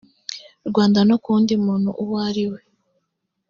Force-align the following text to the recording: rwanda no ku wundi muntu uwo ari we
rwanda 0.69 0.99
no 1.07 1.15
ku 1.21 1.27
wundi 1.33 1.53
muntu 1.65 1.89
uwo 2.01 2.15
ari 2.27 2.45
we 2.51 2.61